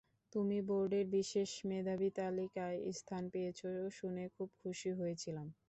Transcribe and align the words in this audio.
তুমি 0.33 0.57
বোর্ডের 0.67 1.05
বিশেষ 1.15 1.49
মেধাবী 1.69 2.09
তালিকায় 2.17 2.77
স্থান 2.99 3.23
পেয়েছ 3.33 3.59
শুনে 3.97 4.23
খুব 4.35 4.49
খুশি 4.61 4.89
হয়েছিলাম। 4.99 5.47